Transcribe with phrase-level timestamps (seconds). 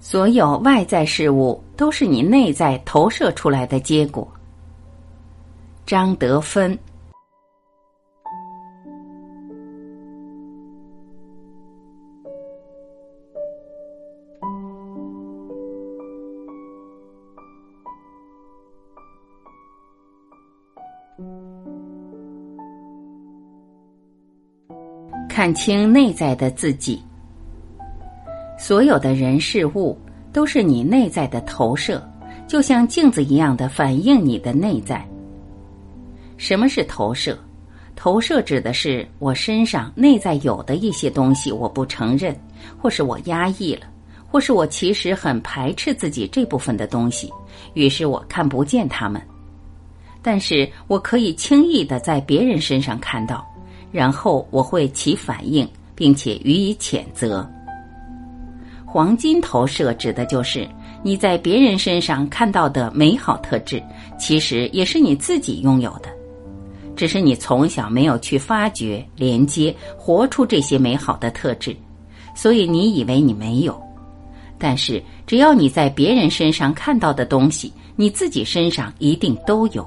[0.00, 4.26] 所有外在事物都是你内在投射出来的结果。
[5.84, 6.78] 张德芬。
[25.36, 27.05] 看清内在的自己。
[28.66, 29.96] 所有的人事物
[30.32, 32.04] 都是你内在的投射，
[32.48, 35.06] 就像镜子一样的反映你的内在。
[36.36, 37.38] 什么是投射？
[37.94, 42.36] 投射指的是我身上内在有的一些东西，我不承认，
[42.76, 43.82] 或是我压抑了，
[44.26, 47.32] 或是我其实很排斥自己这部分的东西，
[47.74, 49.22] 于是我看不见他们。
[50.20, 53.46] 但是我可以轻易的在别人身上看到。
[53.92, 57.48] 然后我会起反应，并且予以谴责。
[58.86, 60.66] 黄金投射指的就是
[61.02, 63.82] 你在别人身上看到的美好特质，
[64.18, 66.08] 其实也是你自己拥有的，
[66.94, 71.76] 只是你从小没有去发掘、连接、活出这些美好的特质，
[72.34, 73.78] 所以你以为你没有。
[74.56, 79.86] 但是只要你在别人身上看到的东西，你自己身上一定都有。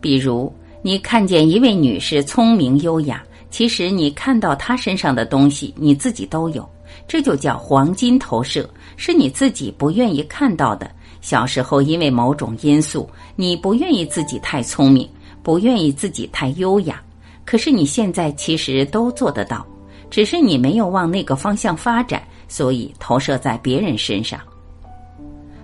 [0.00, 0.52] 比如。
[0.86, 6.68] 你看见一位女士聪明优雅，其实你看到她身上的东西，你自己都有，
[7.06, 10.90] 这就叫黄金投射，是你自己不愿意看到的。
[11.20, 15.08] 小时候因为某种因素，你不愿意自己太聪明，
[15.42, 17.02] 不愿意自己太优雅，
[17.44, 19.66] 可是你现在其实都做得到，
[20.10, 24.38] 只是你没有往那个方向发展，所以投射在别人身上。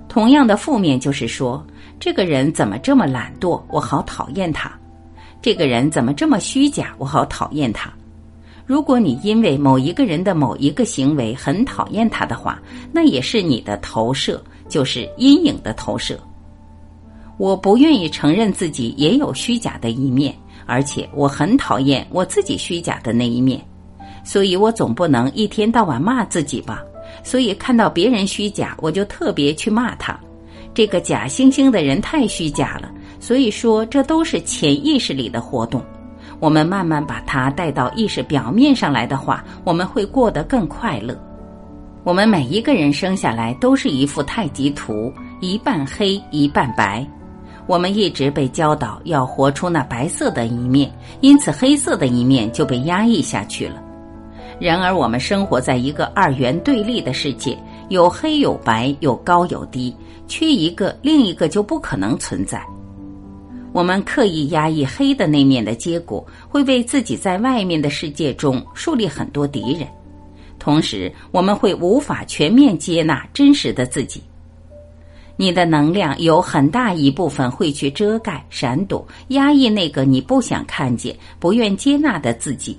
[0.08, 1.64] 同样的负面就是说，
[2.00, 4.72] 这个人怎么这么懒惰，我好讨厌他。
[5.42, 6.94] 这个人怎么这么虚假？
[6.98, 7.92] 我好讨厌他。
[8.70, 16.16] 如果你因为某一个人的某一个行为很讨厌他的话，那也是你的投射，就是阴影的投射。
[17.36, 20.32] 我不愿意承认自己也有虚假的一面，
[20.66, 23.60] 而且我很讨厌我自己虚假的那一面，
[24.22, 26.80] 所以我总不能一天到晚骂自己吧。
[27.24, 30.16] 所以看到别人虚假，我就特别去骂他。
[30.72, 32.88] 这个假惺惺的人太虚假了。
[33.18, 35.84] 所以说，这都是潜意识里的活动。
[36.40, 41.16] 我们慢慢把它带到意识表面上来的话，我们会过得更快乐。
[42.02, 47.06] 我们每一个人生下来都是一幅太极图，一半黑，一半白。
[47.66, 50.90] 我们一直被教导要活出那白色的一面，
[51.20, 53.74] 因此黑色的一面就被压抑下去了。
[54.58, 57.56] 然而，我们生活在一个二元对立的世界，
[57.90, 59.94] 有黑有白，有高有低，
[60.26, 62.60] 缺一个，另一个就不可能存在。
[63.72, 69.86] 我们刻意压抑黑的那面的结果，会为自己在外面的世界中树立很多敌人，
[70.58, 74.22] 同时我们会无法全面接纳真实的自己。
[75.36, 82.78] 你的能量有很大一部分会去遮盖、闪躲、压抑那个你不想看见、不愿接纳的自己。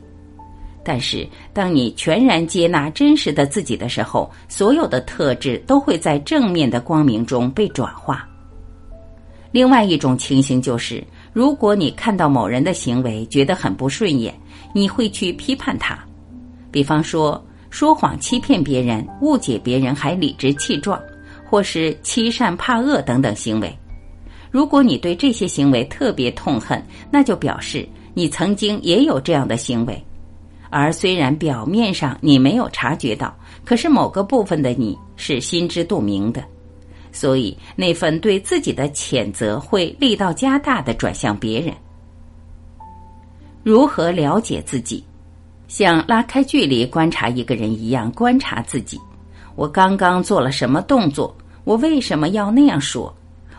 [0.83, 8.27] 但是，当你全然接纳真实的自己的时候，所有的特质都会在正面的光明中被转化。
[9.51, 11.03] 另外一种情形就是，
[11.33, 14.33] 如果你看到某人的行为觉得很不顺眼，
[14.73, 15.99] 你会去批判他。
[16.71, 20.97] 比方说，说谎欺骗别人、误解别人还理直气壮，
[21.49, 23.77] 或是欺善怕恶等等行为。
[24.49, 26.81] 如果你对这些行为特别痛恨，
[27.11, 30.01] 那就表示你曾经也有这样的行为，
[30.69, 33.33] 而虽然表面上你没有察觉到，
[33.65, 36.41] 可是某个部分的你是心知肚明的。
[37.11, 41.73] 所以，那份对自己的谴责会力道加大的转向别人。
[43.63, 45.03] 如何了解自己？
[45.67, 48.99] 像拉开距离观察一个人一样观察自己。
[49.55, 51.35] 我刚刚做了什么动作？
[51.63, 53.13] 我为什么要那样说？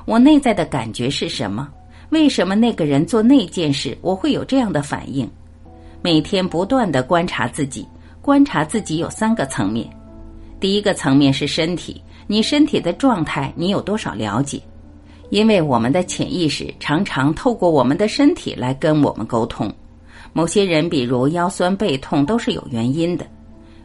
[0.04, 1.68] 我内在的感觉是什么？
[2.10, 5.30] 为什么那个人做那件事，我会有这样的反应？
[6.02, 7.86] 每天不断的观察自己，
[8.20, 9.88] 观察自己有三个层面。
[10.58, 12.02] 第一个层面是身体。
[12.26, 14.60] 你身体的状态，你有多少了解？
[15.30, 19.72] 因为我们的潜意识常常透过我们的身体来跟我们沟通。
[20.34, 23.24] 某些人，比如腰酸背痛，都是有原因的；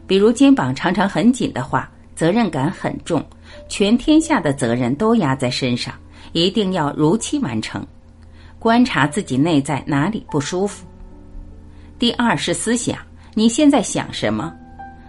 [0.06, 3.24] 比如肩膀常常很紧的话，责任感很重，
[3.68, 5.94] 全天下的责任都压在身上，
[6.32, 7.86] 一定要如期完成。
[8.58, 10.86] 观察自己内在哪里不舒服。
[11.98, 12.98] 第二是思想，
[13.34, 14.54] 你现在想什么？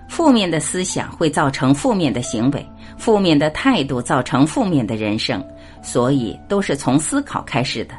[0.10, 2.66] 负面的思想会造成负面的行为。
[2.98, 5.42] 负面的态度造成负面的人生，
[5.82, 7.94] 所以都是从思考开始的。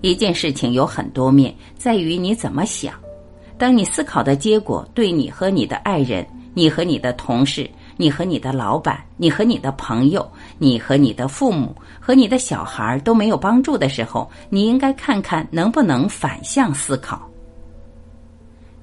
[0.00, 2.94] 一件事情有很多面，在于你怎么想。
[3.56, 17.28] 当你思考的结果对你和你的爱人、你和你的同事你和你的老板、你和你的朋友、你和你的父母和你的小孩都没有帮助的时候，你应该看看能不能反向思考。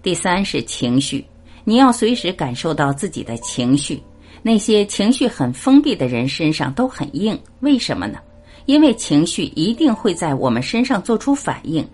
[0.03, 1.25] 第三是情绪，
[1.66, 4.02] 你要随时感受到自己的情绪。
[4.42, 8.20] 那些情绪很封闭的人身上都很硬，为什么呢？
[8.68, 11.86] 因为情绪一定会在我们身上做出反应。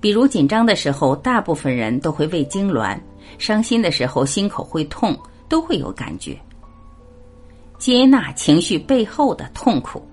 [0.00, 2.98] 比如紧张的时候，大部分人都会胃痉挛；
[3.38, 5.16] 伤心的时候，心口会痛，
[5.48, 6.36] 都会有感觉。
[7.78, 10.04] 接纳情绪背后的痛苦，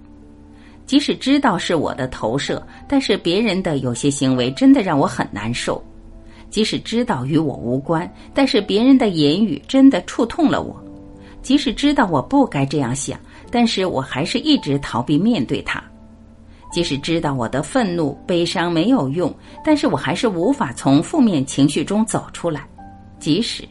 [0.85, 5.79] 即使知道是我的投射，但是别人的有些行为真的让我很难受；
[6.49, 10.75] 即使知道与我无关，但是别人的言语真的触痛了我；
[11.41, 13.19] 即使知道我不该这样想，
[13.51, 15.79] 但是我还是一直逃避面对它；
[16.71, 22.61] 即使知道我的愤怒、悲伤没有用，但是我还是无法从负面情绪中走出来；
[23.19, 23.63] 即使。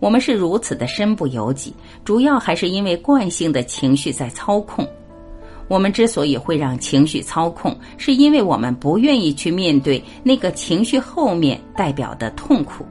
[0.00, 1.72] 我们是如此的身不由己，
[2.04, 4.84] 主要还是因为惯性的情绪在操控。
[5.72, 12.84] 我们之所以会让情绪操控，是因为我们不愿意去面对那个情绪后面代表的痛苦。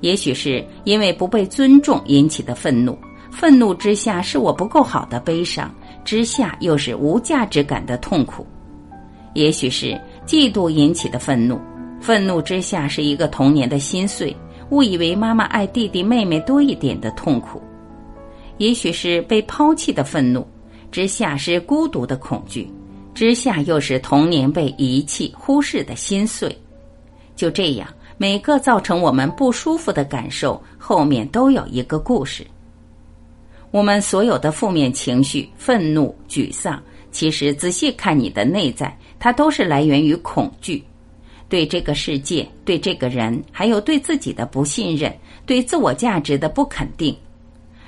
[0.00, 2.98] 也许是因为不被尊重引起的愤怒，
[3.30, 5.72] 愤怒之下是我不够好的悲伤，
[6.04, 8.44] 之下又是无价值感的痛苦。
[9.34, 9.96] 也许是
[10.26, 11.60] 嫉妒引起的愤怒，
[12.00, 14.36] 愤怒之下是一个童年的心碎。
[14.70, 17.62] 误以为妈妈爱弟弟妹妹多一点的痛苦，
[18.58, 20.44] 也许是被抛弃的愤怒，
[20.90, 22.70] 之下是孤独的恐惧，
[23.14, 26.56] 之下又是童年被遗弃、忽视的心碎。
[27.34, 27.86] 就这样，
[28.16, 32.46] 每个造成我们不舒服的感受后面都有一个故事。
[33.70, 40.82] 我们所有的负面情绪、愤怒、沮丧，其实仔细看你的内在，它都是来源于恐惧。
[41.48, 47.14] 对这个世界、对这个人，还有对自己的不信任、对自我价值的不肯定，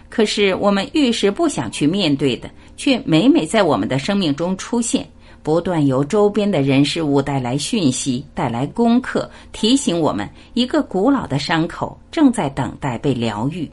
[0.08, 5.06] 可是我们遇事不想去面对的，却每每在我们的生命中出现，
[5.42, 13.70] 不断由周边的人事物带来讯息、带来功课，提醒我们一个古老的伤口正在等待被疗愈。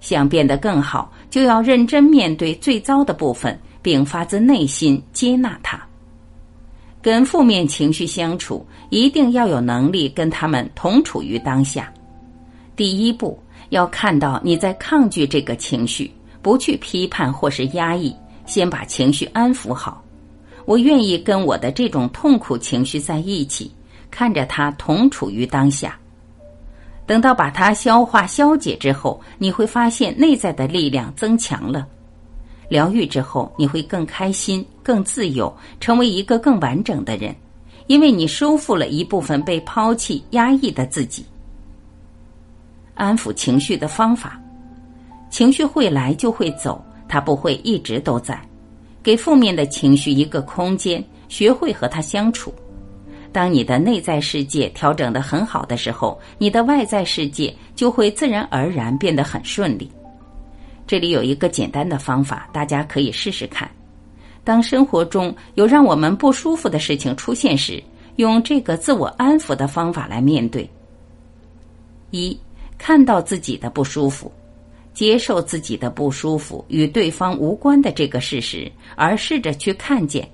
[0.00, 5.80] 想变得更好，就要认真面对最糟的部分，并发自内心接纳它。
[7.02, 11.90] 跟负面情绪相处，一定要有能力跟他们同处于当下。
[12.80, 13.38] 第一步，
[13.68, 16.10] 要看到你在抗拒这个情绪，
[16.40, 18.16] 不去批判或是压抑，
[18.46, 20.02] 先把情绪安抚好。
[20.64, 23.70] 我愿意跟我的这种痛苦情绪在一起，
[24.10, 26.00] 看着它同处于当下。
[27.04, 31.86] 等到把它消化消解之后，你会发现内在的力量增强了。
[32.70, 37.36] 疗愈之后，你会更开心、更自由，成为一个更完整的人，
[37.88, 41.26] 因为你收复了一部分被抛弃、压抑的自己。
[43.00, 44.38] 安抚情绪的方法：
[45.30, 48.38] 情绪会来就会走，它不会一直都在。
[49.02, 52.52] 给负面的情绪一个空间，学会和它相处。
[53.32, 59.90] 当你的内在世界调整的很好的时候，你的外在世界就会自然而然变得很顺利。
[60.86, 63.66] 这里有一个简单的方法，大家可以试试看。
[64.44, 67.82] 当生活中有让我们不舒服的事情出现时，
[68.16, 70.68] 用这个自我安抚的方法来面对。
[72.10, 72.38] 一，
[72.82, 74.32] 看到自己的不舒服，
[74.94, 80.26] 接受自己的不舒服与对方无关的这个事实，而试着去看见，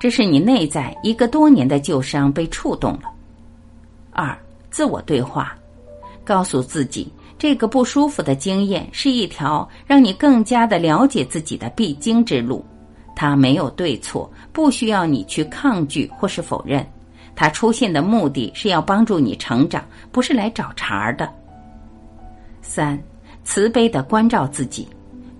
[0.00, 3.02] 这是你内在一个多年的旧伤被触动了。
[4.10, 4.36] 二，
[4.68, 5.56] 自我对话，
[6.24, 7.08] 告诉自己。
[7.38, 12.64] 这个不舒服的经验是一条让你更加的了解自己的必经之路，
[13.14, 16.84] 它没有对错，不需要你去抗拒或是否认。
[17.36, 21.32] 它出现的目的是要帮助你成长，不是来找茬儿的。
[22.62, 22.98] 三，
[23.44, 24.88] 慈悲的关照自己，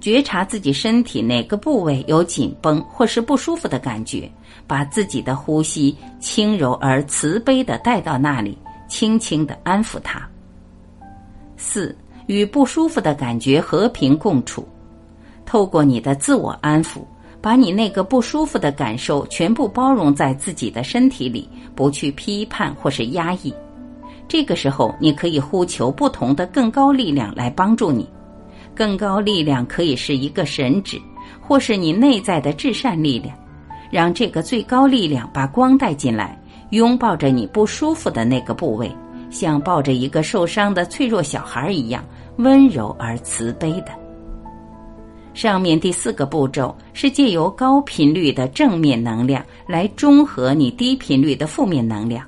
[0.00, 4.30] 觉察自己身体哪个部位有紧绷或是不舒服的感觉，
[4.66, 10.20] 把自己的呼吸轻柔而慈悲的带到那里，轻轻的安抚它。
[11.56, 14.66] 四与不舒服的感觉和平共处，
[15.46, 17.04] 透过你的自我安抚，
[17.40, 23.54] 把你那个不舒服的感受全部包容在自己的身体里，不去批判或是压抑。
[24.32, 28.08] 这个时候，你可以呼求不同的更高力量来帮助你。
[28.74, 30.98] 更高力量可以是一个神旨，
[31.38, 33.36] 或是你内在的至善力量，
[33.90, 38.90] 让这个最高力量把光带进来，拥抱着你不舒服的那个部位。
[39.28, 42.02] 像抱着一个受伤的脆弱小孩一样
[42.36, 43.88] 温柔而慈悲的。
[45.34, 52.26] 上面第四个步骤是借由高频率的正面能量来中和你低频率的负面能量。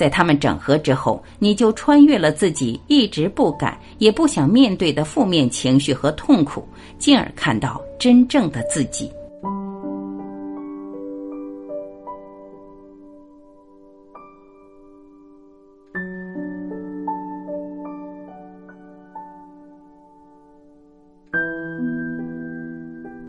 [0.00, 6.66] 在他们整合之后，你就穿越了自己一直不敢也不想面对的负面情绪和痛苦，
[6.98, 9.12] 进而看到真正的自己。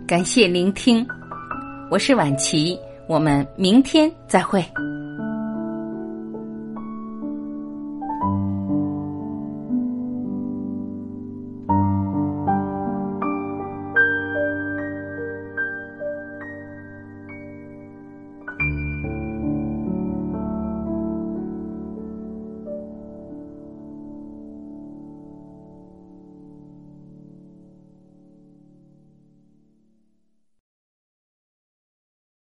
[0.08, 1.06] 感谢聆听，
[1.90, 4.64] 我是晚琪，我们明天再会。